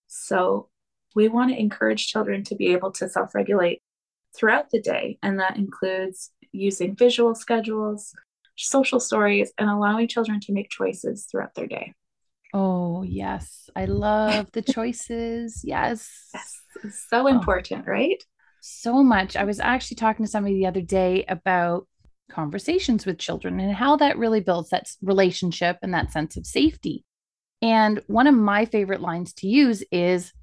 So 0.07 0.69
we 1.15 1.27
want 1.27 1.51
to 1.51 1.59
encourage 1.59 2.07
children 2.07 2.43
to 2.45 2.55
be 2.55 2.73
able 2.73 2.91
to 2.93 3.07
self 3.09 3.35
regulate 3.35 3.81
throughout 4.37 4.69
the 4.69 4.81
day. 4.81 5.17
And 5.23 5.39
that 5.39 5.57
includes 5.57 6.31
using 6.51 6.95
visual 6.95 7.35
schedules, 7.35 8.13
social 8.55 8.99
stories, 8.99 9.51
and 9.57 9.69
allowing 9.69 10.07
children 10.07 10.39
to 10.41 10.53
make 10.53 10.69
choices 10.69 11.25
throughout 11.29 11.55
their 11.55 11.67
day. 11.67 11.93
Oh, 12.53 13.03
yes. 13.03 13.69
I 13.75 13.85
love 13.85 14.51
the 14.51 14.61
choices. 14.61 15.61
Yes. 15.63 16.29
Yes. 16.33 16.61
So 17.09 17.23
oh. 17.23 17.27
important, 17.27 17.85
oh, 17.87 17.91
right? 17.91 18.23
So 18.61 19.03
much. 19.03 19.35
I 19.35 19.43
was 19.43 19.59
actually 19.59 19.95
talking 19.95 20.25
to 20.25 20.31
somebody 20.31 20.55
the 20.55 20.67
other 20.67 20.81
day 20.81 21.25
about 21.27 21.87
conversations 22.31 23.05
with 23.05 23.17
children 23.17 23.59
and 23.59 23.73
how 23.73 23.95
that 23.97 24.17
really 24.17 24.41
builds 24.41 24.69
that 24.69 24.89
relationship 25.01 25.77
and 25.81 25.93
that 25.93 26.11
sense 26.11 26.37
of 26.37 26.45
safety. 26.45 27.03
And 27.61 28.01
one 28.07 28.27
of 28.27 28.35
my 28.35 28.65
favorite 28.65 29.01
lines 29.01 29.33
to 29.35 29.47
use 29.47 29.83
is 29.91 30.33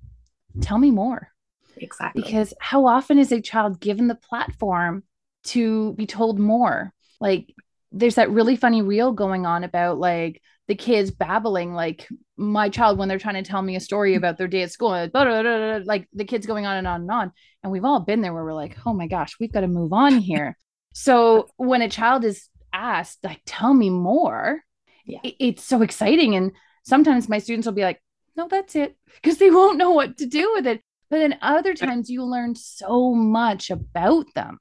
tell 0.60 0.78
me 0.78 0.90
more. 0.90 1.28
Exactly. 1.76 2.22
Because 2.22 2.54
how 2.60 2.86
often 2.86 3.18
is 3.18 3.32
a 3.32 3.40
child 3.40 3.80
given 3.80 4.08
the 4.08 4.14
platform 4.14 5.04
to 5.44 5.92
be 5.94 6.06
told 6.06 6.38
more? 6.38 6.92
Like 7.20 7.54
there's 7.94 8.16
that 8.16 8.30
really 8.30 8.56
funny 8.56 8.82
reel 8.82 9.12
going 9.12 9.46
on 9.46 9.64
about 9.64 9.98
like 9.98 10.42
the 10.66 10.74
kids 10.74 11.10
babbling 11.10 11.74
like 11.74 12.08
my 12.36 12.68
child 12.68 12.98
when 12.98 13.08
they're 13.08 13.18
trying 13.18 13.42
to 13.42 13.48
tell 13.48 13.62
me 13.62 13.76
a 13.76 13.80
story 13.80 14.14
mm. 14.14 14.16
about 14.16 14.36
their 14.36 14.48
day 14.48 14.62
at 14.62 14.72
school 14.72 14.90
blah, 14.90 15.24
blah, 15.24 15.42
blah, 15.42 15.80
like 15.84 16.08
the 16.12 16.24
kids 16.24 16.46
going 16.46 16.66
on 16.66 16.76
and 16.76 16.86
on 16.86 17.02
and 17.02 17.10
on 17.10 17.32
and 17.62 17.72
we've 17.72 17.84
all 17.84 18.00
been 18.00 18.20
there 18.20 18.32
where 18.32 18.44
we're 18.44 18.52
like 18.52 18.76
oh 18.84 18.92
my 18.92 19.06
gosh 19.06 19.36
we've 19.38 19.52
got 19.52 19.60
to 19.60 19.68
move 19.68 19.92
on 19.92 20.18
here 20.18 20.58
so 20.94 21.48
when 21.56 21.82
a 21.82 21.88
child 21.88 22.24
is 22.24 22.48
asked 22.72 23.18
like 23.22 23.40
tell 23.46 23.72
me 23.72 23.90
more 23.90 24.62
yeah. 25.04 25.20
it, 25.22 25.34
it's 25.38 25.64
so 25.64 25.82
exciting 25.82 26.34
and 26.34 26.52
sometimes 26.84 27.28
my 27.28 27.38
students 27.38 27.66
will 27.66 27.72
be 27.72 27.82
like 27.82 28.02
no 28.36 28.48
that's 28.48 28.74
it 28.74 28.96
because 29.22 29.38
they 29.38 29.50
won't 29.50 29.78
know 29.78 29.92
what 29.92 30.16
to 30.18 30.26
do 30.26 30.52
with 30.54 30.66
it 30.66 30.82
but 31.14 31.20
then 31.20 31.38
other 31.42 31.74
times 31.74 32.10
you 32.10 32.24
learn 32.24 32.56
so 32.56 33.14
much 33.14 33.70
about 33.70 34.26
them. 34.34 34.58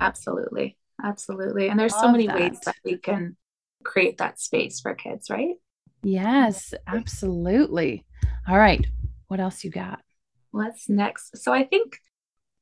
Absolutely. 0.00 0.78
Absolutely. 1.04 1.68
And 1.68 1.78
there's 1.78 1.94
so 1.94 2.10
many 2.10 2.26
that. 2.28 2.34
ways 2.34 2.58
that 2.64 2.76
we 2.82 2.96
can 2.96 3.36
create 3.84 4.16
that 4.16 4.40
space 4.40 4.80
for 4.80 4.94
kids 4.94 5.28
right? 5.28 5.56
Yes 6.02 6.72
absolutely. 6.86 8.06
All 8.48 8.56
right. 8.56 8.86
What 9.28 9.38
else 9.38 9.64
you 9.64 9.70
got? 9.70 10.00
What's 10.50 10.88
next? 10.88 11.36
So 11.36 11.52
i 11.52 11.62
think 11.62 11.98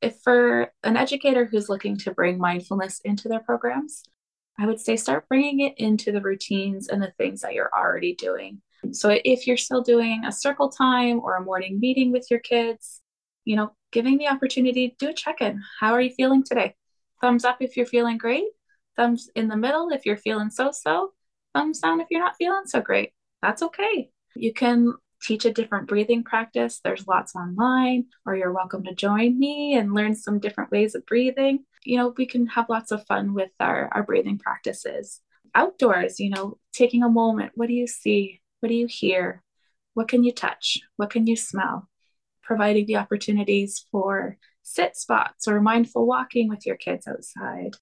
if 0.03 0.17
for 0.25 0.73
an 0.83 0.97
educator 0.97 1.45
who's 1.45 1.69
looking 1.69 1.97
to 1.99 2.11
bring 2.11 2.37
mindfulness 2.37 3.01
into 3.05 3.29
their 3.29 3.39
programs 3.41 4.03
i 4.59 4.67
would 4.67 4.81
say 4.81 4.97
start 4.97 5.29
bringing 5.29 5.61
it 5.61 5.75
into 5.77 6.11
the 6.11 6.21
routines 6.21 6.89
and 6.89 7.01
the 7.01 7.13
things 7.17 7.43
that 7.43 7.55
you're 7.55 7.71
already 7.73 8.17
doing. 8.17 8.61
So 8.93 9.17
if 9.25 9.47
you're 9.47 9.57
still 9.57 9.83
doing 9.83 10.25
a 10.25 10.33
circle 10.33 10.69
time 10.69 11.21
or 11.21 11.37
a 11.37 11.45
morning 11.45 11.79
meeting 11.79 12.13
with 12.13 12.27
your 12.29 12.41
kids 12.41 13.03
you 13.51 13.57
know 13.57 13.71
giving 13.93 14.19
the 14.19 14.29
opportunity 14.29 14.89
to 14.89 14.97
do 14.99 15.11
a 15.11 15.21
check-in 15.23 15.63
how 15.81 15.93
are 15.93 16.01
you 16.01 16.15
feeling 16.21 16.43
today 16.43 16.75
thumbs 17.21 17.45
up 17.45 17.59
if 17.61 17.77
you're 17.77 17.87
feeling 17.87 18.19
great, 18.19 18.47
thumbs 18.97 19.29
in 19.35 19.49
the 19.49 19.57
middle 19.57 19.91
if 19.91 20.07
you're 20.07 20.17
feeling 20.17 20.51
so 20.51 20.73
so, 20.73 21.13
thumbs 21.55 21.81
down 21.81 22.01
if 22.01 22.09
you're 22.11 22.21
not 22.21 22.37
feeling 22.37 22.67
so 22.67 22.81
great. 22.81 23.13
That's 23.43 23.63
okay. 23.63 24.11
You 24.35 24.53
can 24.53 24.95
teach 25.23 25.45
a 25.45 25.53
different 25.53 25.89
breathing 25.89 26.25
practice. 26.25 26.81
There's 26.83 27.07
lots 27.07 27.35
online, 27.35 28.07
or 28.25 28.37
you're 28.37 28.53
welcome 28.53 28.85
to 28.85 28.95
join 28.95 29.39
me 29.39 29.75
and 29.75 29.95
learn 29.95 30.15
some 30.15 30.39
different 30.39 30.71
ways 30.71 30.95
of 30.95 31.07
breathing. 31.07 31.65
You 31.85 31.99
know, 31.99 32.15
we 32.17 32.27
can 32.27 32.47
have 32.49 32.69
lots 32.69 32.91
of 32.91 33.07
fun 33.07 33.35
with 33.35 33.51
our, 33.61 33.89
our 33.93 34.03
breathing 34.03 34.39
practices. 34.39 35.21
Outdoors, 35.55 36.21
you 36.21 36.31
know, 36.31 36.59
taking 36.73 37.03
a 37.03 37.09
moment. 37.09 37.53
What 37.55 37.69
do 37.69 37.75
you 37.75 37.87
see? 37.87 38.41
What 38.61 38.69
do 38.69 38.75
you 38.75 38.87
hear? 38.87 39.43
What 39.95 40.09
can 40.09 40.23
you 40.23 40.33
touch? 40.33 40.79
What 40.97 41.11
can 41.11 41.27
you 41.27 41.37
smell? 41.37 41.90
Providing 42.51 42.87
the 42.87 42.97
opportunities 42.97 43.87
for 43.93 44.37
sit 44.65 44.97
spots 44.97 45.47
or 45.47 45.61
mindful 45.61 46.05
walking 46.05 46.49
with 46.49 46.67
your 46.67 46.75
kids 46.75 47.07
outside. 47.07 47.77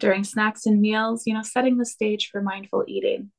During 0.00 0.24
snacks 0.24 0.64
and 0.64 0.80
meals, 0.80 1.24
you 1.26 1.34
know, 1.34 1.42
setting 1.42 1.76
the 1.76 1.84
stage 1.84 2.30
for 2.30 2.40
mindful 2.40 2.84
eating. 2.88 3.30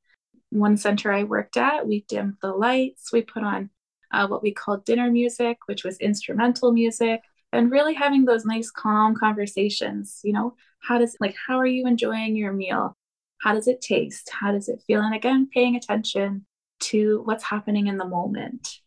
One 0.50 0.76
center 0.76 1.10
I 1.10 1.24
worked 1.24 1.56
at, 1.56 1.88
we 1.88 2.04
dimmed 2.08 2.36
the 2.40 2.52
lights, 2.52 3.12
we 3.12 3.22
put 3.22 3.42
on 3.42 3.70
uh, 4.12 4.28
what 4.28 4.40
we 4.40 4.54
called 4.54 4.84
dinner 4.84 5.10
music, 5.10 5.58
which 5.66 5.82
was 5.82 5.98
instrumental 5.98 6.70
music, 6.70 7.22
and 7.52 7.72
really 7.72 7.94
having 7.94 8.24
those 8.24 8.44
nice, 8.44 8.70
calm 8.70 9.16
conversations. 9.16 10.20
You 10.22 10.34
know, 10.34 10.54
how 10.78 10.98
does, 10.98 11.16
like, 11.18 11.34
how 11.44 11.58
are 11.58 11.66
you 11.66 11.88
enjoying 11.88 12.36
your 12.36 12.52
meal? 12.52 12.96
How 13.38 13.52
does 13.52 13.66
it 13.66 13.80
taste? 13.80 14.30
How 14.32 14.52
does 14.52 14.68
it 14.68 14.80
feel? 14.86 15.00
And 15.00 15.12
again, 15.12 15.48
paying 15.52 15.74
attention 15.74 16.46
to 16.82 17.22
what's 17.24 17.42
happening 17.42 17.88
in 17.88 17.98
the 17.98 18.06
moment. 18.06 18.78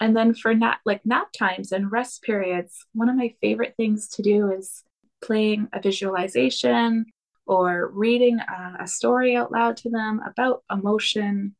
And 0.00 0.16
then 0.16 0.34
for 0.34 0.54
nap 0.54 0.80
like 0.84 1.04
nap 1.04 1.28
times 1.36 1.72
and 1.72 1.90
rest 1.90 2.22
periods, 2.22 2.86
one 2.92 3.08
of 3.08 3.16
my 3.16 3.34
favorite 3.40 3.74
things 3.76 4.08
to 4.10 4.22
do 4.22 4.52
is 4.52 4.84
playing 5.22 5.68
a 5.72 5.80
visualization 5.80 7.06
or 7.46 7.90
reading 7.92 8.38
a, 8.38 8.84
a 8.84 8.86
story 8.86 9.34
out 9.34 9.50
loud 9.50 9.76
to 9.78 9.90
them 9.90 10.20
about 10.24 10.62
emotion 10.70 11.56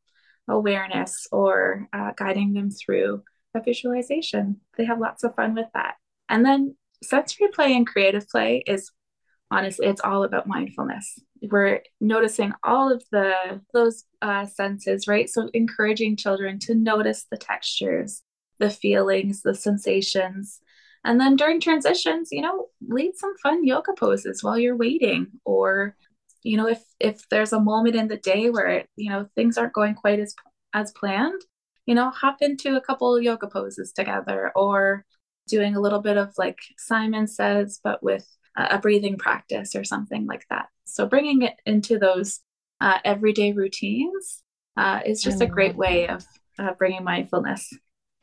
awareness 0.47 1.27
or 1.31 1.87
uh, 1.93 2.11
guiding 2.15 2.53
them 2.53 2.71
through 2.71 3.23
a 3.53 3.61
visualization. 3.61 4.61
They 4.77 4.85
have 4.85 4.99
lots 4.99 5.23
of 5.23 5.35
fun 5.35 5.55
with 5.55 5.67
that. 5.73 5.95
And 6.29 6.45
then 6.45 6.75
sensory 7.03 7.47
play 7.53 7.75
and 7.75 7.87
creative 7.87 8.27
play 8.29 8.63
is 8.65 8.91
honestly 9.51 9.87
it's 9.87 10.01
all 10.01 10.23
about 10.23 10.47
mindfulness 10.47 11.17
we're 11.49 11.81
noticing 12.01 12.51
all 12.63 12.91
of 12.91 13.03
the 13.11 13.61
those 13.73 14.03
uh, 14.21 14.45
senses 14.45 15.07
right 15.07 15.29
so 15.29 15.49
encouraging 15.53 16.15
children 16.15 16.59
to 16.59 16.75
notice 16.75 17.25
the 17.31 17.37
textures 17.37 18.21
the 18.59 18.69
feelings, 18.69 19.41
the 19.41 19.55
sensations. 19.55 20.59
And 21.05 21.19
then 21.19 21.35
during 21.35 21.61
transitions, 21.61 22.29
you 22.31 22.41
know, 22.41 22.67
lead 22.87 23.15
some 23.15 23.35
fun 23.37 23.65
yoga 23.65 23.93
poses 23.97 24.43
while 24.43 24.59
you're 24.59 24.75
waiting 24.75 25.27
or 25.45 25.95
you 26.43 26.57
know, 26.57 26.67
if 26.67 26.81
if 26.99 27.27
there's 27.29 27.53
a 27.53 27.59
moment 27.59 27.95
in 27.95 28.07
the 28.07 28.17
day 28.17 28.49
where, 28.49 28.85
you 28.95 29.09
know, 29.09 29.27
things 29.35 29.57
aren't 29.57 29.73
going 29.73 29.95
quite 29.95 30.19
as 30.19 30.33
as 30.73 30.91
planned, 30.91 31.41
you 31.85 31.95
know, 31.95 32.09
hop 32.11 32.37
into 32.41 32.77
a 32.77 32.81
couple 32.81 33.19
yoga 33.19 33.47
poses 33.47 33.91
together 33.91 34.51
or 34.55 35.05
doing 35.47 35.75
a 35.75 35.81
little 35.81 36.01
bit 36.01 36.17
of 36.17 36.31
like 36.37 36.59
Simon 36.77 37.27
says 37.27 37.79
but 37.83 38.01
with 38.03 38.25
a 38.55 38.77
breathing 38.77 39.17
practice 39.17 39.75
or 39.75 39.83
something 39.83 40.25
like 40.25 40.45
that. 40.49 40.67
So 40.85 41.05
bringing 41.05 41.43
it 41.43 41.55
into 41.65 41.97
those 41.97 42.41
uh, 42.81 42.99
everyday 43.05 43.53
routines 43.53 44.43
uh, 44.77 45.01
is 45.05 45.21
just 45.21 45.41
a 45.41 45.45
great 45.45 45.75
way 45.75 46.07
of 46.07 46.25
uh, 46.57 46.73
bringing 46.73 47.03
mindfulness. 47.03 47.71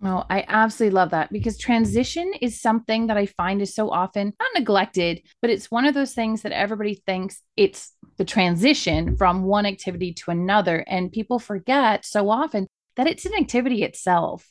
Oh, 0.03 0.25
I 0.29 0.45
absolutely 0.47 0.95
love 0.95 1.11
that 1.11 1.33
because 1.33 1.57
transition 1.57 2.33
is 2.43 2.61
something 2.61 3.07
that 3.07 3.17
I 3.17 3.27
find 3.27 3.63
is 3.63 3.75
so 3.75 3.91
often 3.91 4.35
not 4.39 4.51
neglected, 4.55 5.23
but 5.41 5.51
it's 5.51 5.71
one 5.71 5.87
of 5.87 5.95
those 5.95 6.13
things 6.13 6.43
that 6.43 6.53
everybody 6.53 7.03
thinks 7.07 7.41
it's 7.57 7.93
the 8.19 8.25
transition 8.25 9.17
from 9.17 9.43
one 9.43 9.65
activity 9.65 10.13
to 10.13 10.31
another. 10.31 10.85
And 10.87 11.13
people 11.13 11.39
forget 11.39 12.05
so 12.05 12.29
often 12.29 12.67
that 12.97 13.07
it's 13.07 13.25
an 13.25 13.35
activity 13.35 13.85
itself. 13.85 14.47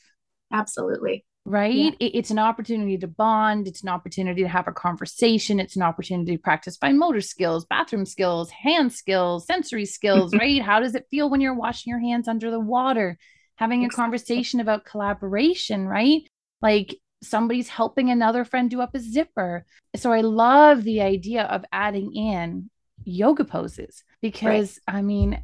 Absolutely. 0.51 1.25
Right? 1.47 1.75
Yeah. 1.75 1.91
it's 1.99 2.31
an 2.31 2.39
opportunity 2.39 2.97
to 2.97 3.07
bond. 3.07 3.67
It's 3.67 3.83
an 3.83 3.89
opportunity 3.89 4.41
to 4.41 4.49
have 4.49 4.67
a 4.67 4.71
conversation. 4.71 5.59
It's 5.59 5.75
an 5.75 5.83
opportunity 5.83 6.35
to 6.35 6.41
practice 6.41 6.75
fine 6.75 6.97
motor 6.97 7.21
skills, 7.21 7.65
bathroom 7.65 8.07
skills, 8.07 8.49
hand 8.49 8.91
skills, 8.91 9.45
sensory 9.45 9.85
skills, 9.85 10.33
right? 10.39 10.59
How 10.59 10.79
does 10.79 10.95
it 10.95 11.05
feel 11.11 11.29
when 11.29 11.41
you're 11.41 11.53
washing 11.53 11.91
your 11.91 11.99
hands 11.99 12.27
under 12.27 12.49
the 12.49 12.59
water? 12.59 13.19
Having 13.55 13.85
a 13.85 13.89
conversation 13.89 14.59
about 14.59 14.85
collaboration, 14.85 15.87
right? 15.87 16.21
Like 16.61 16.97
somebody's 17.23 17.69
helping 17.69 18.09
another 18.09 18.45
friend 18.45 18.69
do 18.69 18.81
up 18.81 18.95
a 18.95 18.99
zipper. 18.99 19.65
So 19.95 20.11
I 20.11 20.21
love 20.21 20.83
the 20.83 21.01
idea 21.01 21.43
of 21.43 21.65
adding 21.71 22.13
in 22.15 22.69
yoga 23.03 23.45
poses 23.45 24.03
because 24.21 24.79
right. 24.87 24.97
I 24.97 25.01
mean, 25.01 25.41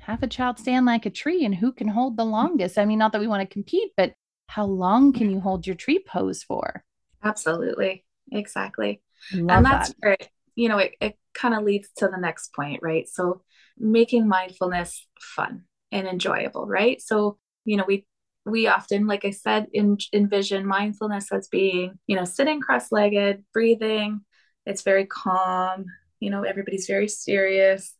have 0.00 0.22
a 0.22 0.26
child 0.26 0.58
stand 0.58 0.86
like 0.86 1.06
a 1.06 1.10
tree 1.10 1.44
and 1.44 1.54
who 1.54 1.72
can 1.72 1.88
hold 1.88 2.16
the 2.16 2.24
longest? 2.24 2.78
I 2.78 2.84
mean, 2.84 2.98
not 2.98 3.12
that 3.12 3.20
we 3.20 3.26
want 3.26 3.48
to 3.48 3.52
compete, 3.52 3.92
but 3.96 4.14
how 4.46 4.64
long 4.64 5.12
can 5.12 5.30
you 5.30 5.40
hold 5.40 5.66
your 5.66 5.76
tree 5.76 5.98
pose 5.98 6.42
for? 6.42 6.84
Absolutely. 7.22 8.04
Exactly. 8.32 9.02
Love 9.32 9.56
and 9.56 9.66
that's 9.66 9.88
that. 9.88 9.96
where, 10.00 10.16
you 10.54 10.68
know, 10.68 10.78
it, 10.78 10.94
it 11.00 11.18
kind 11.34 11.54
of 11.54 11.64
leads 11.64 11.88
to 11.96 12.08
the 12.08 12.18
next 12.18 12.54
point, 12.54 12.80
right? 12.82 13.08
So 13.08 13.42
making 13.78 14.28
mindfulness 14.28 15.06
fun 15.20 15.64
and 15.92 16.06
enjoyable, 16.06 16.66
right? 16.66 17.00
So 17.00 17.38
you 17.68 17.76
know 17.76 17.84
we 17.86 18.04
we 18.46 18.66
often 18.66 19.06
like 19.06 19.24
i 19.24 19.30
said 19.30 19.66
in, 19.72 19.96
envision 20.12 20.66
mindfulness 20.66 21.30
as 21.32 21.48
being 21.48 21.98
you 22.06 22.16
know 22.16 22.24
sitting 22.24 22.60
cross-legged 22.60 23.44
breathing 23.52 24.20
it's 24.66 24.82
very 24.82 25.06
calm 25.06 25.84
you 26.20 26.30
know 26.30 26.42
everybody's 26.42 26.86
very 26.86 27.08
serious 27.08 27.94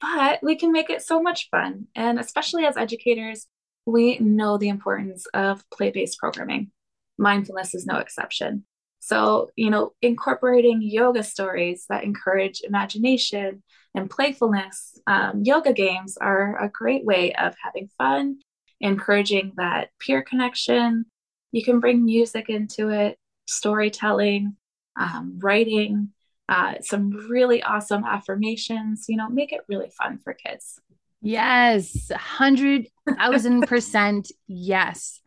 but 0.00 0.38
we 0.42 0.56
can 0.56 0.72
make 0.72 0.90
it 0.90 1.02
so 1.02 1.20
much 1.20 1.48
fun 1.50 1.86
and 1.94 2.20
especially 2.20 2.64
as 2.64 2.76
educators 2.76 3.46
we 3.88 4.18
know 4.18 4.58
the 4.58 4.68
importance 4.68 5.26
of 5.32 5.64
play 5.70 5.90
based 5.90 6.18
programming. 6.18 6.70
Mindfulness 7.16 7.74
is 7.74 7.86
no 7.86 7.96
exception. 7.96 8.64
So, 9.00 9.50
you 9.56 9.70
know, 9.70 9.92
incorporating 10.02 10.82
yoga 10.82 11.22
stories 11.22 11.86
that 11.88 12.04
encourage 12.04 12.60
imagination 12.62 13.62
and 13.94 14.10
playfulness, 14.10 14.98
um, 15.06 15.42
yoga 15.42 15.72
games 15.72 16.18
are 16.20 16.62
a 16.62 16.68
great 16.68 17.04
way 17.04 17.32
of 17.32 17.54
having 17.64 17.88
fun, 17.96 18.38
encouraging 18.80 19.52
that 19.56 19.90
peer 19.98 20.22
connection. 20.22 21.06
You 21.52 21.64
can 21.64 21.80
bring 21.80 22.04
music 22.04 22.48
into 22.48 22.90
it, 22.90 23.18
storytelling, 23.46 24.56
um, 24.98 25.38
writing, 25.38 26.10
uh, 26.48 26.74
some 26.80 27.10
really 27.28 27.62
awesome 27.62 28.04
affirmations, 28.04 29.04
you 29.08 29.16
know, 29.16 29.28
make 29.28 29.52
it 29.52 29.60
really 29.68 29.90
fun 29.90 30.18
for 30.18 30.34
kids. 30.34 30.80
Yes, 31.20 32.10
100,000% 32.10 34.30
yes. 34.46 35.20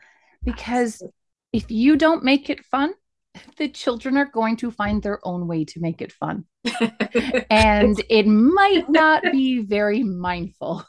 Because 0.44 1.04
if 1.54 1.70
you 1.70 1.96
don't 1.98 2.24
make 2.24 2.50
it 2.50 2.66
fun, 2.66 2.96
the 3.58 3.70
children 3.70 4.18
are 4.18 4.26
going 4.26 4.58
to 4.58 4.72
find 4.72 5.04
their 5.04 5.20
own 5.24 5.48
way 5.48 5.64
to 5.66 5.80
make 5.80 6.02
it 6.02 6.12
fun. 6.12 6.46
and 7.50 8.02
it 8.10 8.28
might 8.28 8.90
not 8.90 9.24
be 9.32 9.62
very 9.62 10.04
mindful. 10.04 10.84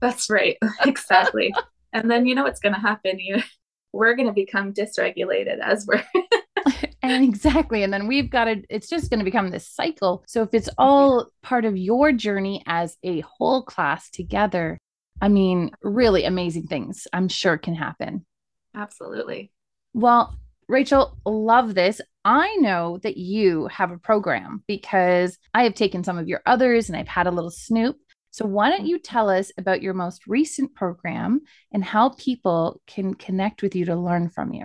That's 0.00 0.30
right. 0.30 0.56
Exactly. 0.84 1.52
And 1.92 2.10
then 2.10 2.26
you 2.26 2.34
know 2.34 2.44
what's 2.44 2.60
going 2.60 2.74
to 2.74 2.80
happen? 2.80 3.18
You 3.18 3.42
we're 3.92 4.14
going 4.14 4.28
to 4.28 4.34
become 4.34 4.72
dysregulated 4.72 5.58
as 5.60 5.86
we're 5.86 6.04
and 7.02 7.24
exactly 7.24 7.82
and 7.82 7.92
then 7.92 8.06
we've 8.06 8.30
got 8.30 8.44
to 8.44 8.62
it's 8.68 8.88
just 8.88 9.10
going 9.10 9.18
to 9.18 9.24
become 9.24 9.50
this 9.50 9.66
cycle 9.66 10.22
so 10.26 10.42
if 10.42 10.50
it's 10.52 10.68
all 10.76 11.30
part 11.42 11.64
of 11.64 11.76
your 11.76 12.12
journey 12.12 12.62
as 12.66 12.96
a 13.02 13.20
whole 13.20 13.62
class 13.62 14.10
together 14.10 14.78
i 15.22 15.28
mean 15.28 15.70
really 15.82 16.24
amazing 16.24 16.66
things 16.66 17.06
i'm 17.12 17.28
sure 17.28 17.56
can 17.56 17.74
happen 17.74 18.26
absolutely 18.74 19.50
well 19.94 20.38
Rachelle, 20.70 21.16
love 21.24 21.74
this. 21.74 21.98
I 22.26 22.54
know 22.56 22.98
that 23.02 23.16
you 23.16 23.68
have 23.68 23.90
a 23.90 23.96
program 23.96 24.62
because 24.68 25.38
I 25.54 25.62
have 25.62 25.72
taken 25.72 26.04
some 26.04 26.18
of 26.18 26.28
your 26.28 26.42
others 26.44 26.90
and 26.90 26.96
I've 26.96 27.08
had 27.08 27.26
a 27.26 27.30
little 27.30 27.50
snoop. 27.50 27.96
So, 28.38 28.46
why 28.46 28.70
don't 28.70 28.86
you 28.86 29.00
tell 29.00 29.28
us 29.28 29.50
about 29.58 29.82
your 29.82 29.94
most 29.94 30.28
recent 30.28 30.72
program 30.72 31.40
and 31.72 31.84
how 31.84 32.10
people 32.10 32.80
can 32.86 33.14
connect 33.14 33.62
with 33.62 33.74
you 33.74 33.84
to 33.86 33.96
learn 33.96 34.28
from 34.28 34.52
you? 34.52 34.64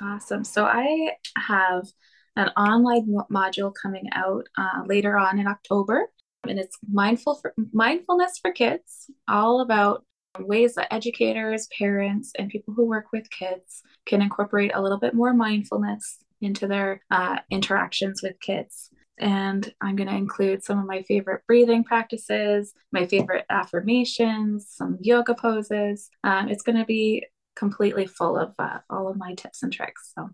Awesome. 0.00 0.44
So, 0.44 0.64
I 0.66 1.14
have 1.36 1.88
an 2.36 2.50
online 2.50 3.12
module 3.28 3.72
coming 3.74 4.04
out 4.12 4.46
uh, 4.56 4.84
later 4.86 5.18
on 5.18 5.40
in 5.40 5.48
October, 5.48 6.06
and 6.46 6.60
it's 6.60 6.78
mindful 6.88 7.34
for 7.34 7.52
mindfulness 7.72 8.38
for 8.38 8.52
kids, 8.52 9.10
all 9.26 9.62
about 9.62 10.04
ways 10.38 10.76
that 10.76 10.94
educators, 10.94 11.66
parents, 11.76 12.30
and 12.38 12.50
people 12.50 12.72
who 12.72 12.86
work 12.86 13.06
with 13.12 13.28
kids 13.30 13.82
can 14.04 14.22
incorporate 14.22 14.70
a 14.72 14.80
little 14.80 15.00
bit 15.00 15.12
more 15.12 15.34
mindfulness 15.34 16.18
into 16.40 16.68
their 16.68 17.02
uh, 17.10 17.38
interactions 17.50 18.22
with 18.22 18.38
kids. 18.38 18.90
And 19.18 19.72
I'm 19.80 19.96
going 19.96 20.08
to 20.08 20.14
include 20.14 20.62
some 20.62 20.78
of 20.78 20.86
my 20.86 21.02
favorite 21.02 21.42
breathing 21.46 21.84
practices, 21.84 22.72
my 22.92 23.06
favorite 23.06 23.46
affirmations, 23.50 24.68
some 24.70 24.98
yoga 25.00 25.34
poses. 25.34 26.10
Um, 26.24 26.48
it's 26.48 26.62
going 26.62 26.78
to 26.78 26.84
be 26.84 27.26
completely 27.54 28.06
full 28.06 28.36
of 28.36 28.52
uh, 28.58 28.78
all 28.90 29.08
of 29.08 29.16
my 29.16 29.34
tips 29.34 29.62
and 29.62 29.72
tricks. 29.72 30.12
So 30.14 30.28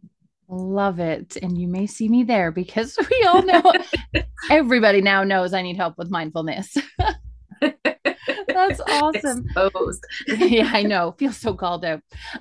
Love 0.49 0.99
it. 0.99 1.39
And 1.41 1.57
you 1.57 1.67
may 1.67 1.87
see 1.87 2.09
me 2.09 2.25
there 2.25 2.51
because 2.51 2.99
we 3.11 3.27
all 3.27 3.43
know 3.43 3.73
everybody 4.51 5.01
now 5.01 5.25
knows 5.25 5.55
I 5.55 5.63
need 5.63 5.77
help 5.77 5.97
with 5.97 6.11
mindfulness. 6.11 6.77
That's 8.49 8.81
awesome. 8.89 9.47
Yeah, 10.27 10.71
I 10.73 10.83
know. 10.83 11.15
Feel 11.19 11.33
so 11.33 11.55
called 11.55 11.85
out. 11.85 12.01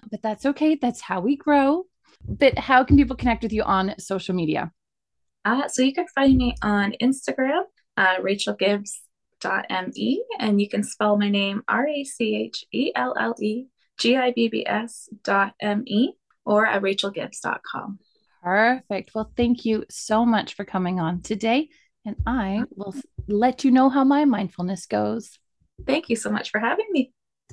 But 0.09 0.21
that's 0.21 0.45
okay. 0.45 0.75
That's 0.75 1.01
how 1.01 1.21
we 1.21 1.35
grow. 1.35 1.85
But 2.27 2.57
how 2.57 2.83
can 2.83 2.97
people 2.97 3.15
connect 3.15 3.43
with 3.43 3.53
you 3.53 3.63
on 3.63 3.95
social 3.97 4.35
media? 4.35 4.71
Uh, 5.43 5.67
so 5.67 5.81
you 5.81 5.93
can 5.93 6.07
find 6.07 6.37
me 6.37 6.55
on 6.61 6.93
Instagram, 7.01 7.63
uh, 7.97 8.17
Rachelle 8.17 8.57
Gibbs 8.57 9.01
me 9.95 10.23
and 10.39 10.61
you 10.61 10.69
can 10.69 10.83
spell 10.83 11.17
my 11.17 11.29
name 11.29 11.63
R 11.67 11.87
A 11.87 12.03
C 12.03 12.35
H 12.35 12.65
E 12.71 12.91
L 12.95 13.15
L 13.19 13.35
E 13.41 13.65
G 13.97 14.15
I 14.15 14.31
B 14.31 14.47
B 14.49 14.65
S 14.67 15.09
dot 15.23 15.53
M 15.59 15.83
E 15.87 16.11
or 16.45 16.65
at 16.65 16.81
rachellegibbs.com. 16.81 17.99
Perfect. 18.43 19.11
Well, 19.13 19.31
thank 19.37 19.65
you 19.65 19.85
so 19.89 20.25
much 20.25 20.55
for 20.55 20.65
coming 20.65 20.99
on 20.99 21.21
today. 21.21 21.69
And 22.05 22.15
I 22.25 22.63
will 22.75 22.95
let 23.27 23.63
you 23.63 23.71
know 23.71 23.89
how 23.89 24.03
my 24.03 24.25
mindfulness 24.25 24.87
goes. 24.87 25.37
Thank 25.85 26.09
you 26.09 26.15
so 26.15 26.31
much 26.31 26.49
for 26.49 26.59
having 26.59 26.87
me. 26.91 27.13